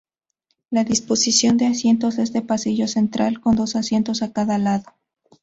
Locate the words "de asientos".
1.57-2.17